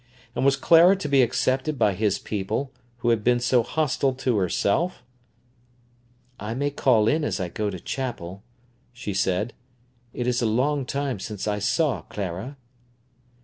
[0.35, 4.37] And was Clara to be accepted by his people, who had been so hostile to
[4.37, 5.03] herself?
[6.39, 8.41] "I may call in as I go to chapel,"
[8.93, 9.53] she said.
[10.11, 12.57] "It is a long time since I saw Clara."